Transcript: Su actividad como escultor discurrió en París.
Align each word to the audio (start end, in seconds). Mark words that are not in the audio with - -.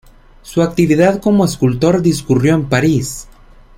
Su 0.41 0.63
actividad 0.63 1.21
como 1.21 1.45
escultor 1.45 2.01
discurrió 2.01 2.55
en 2.55 2.65
París. 2.67 3.27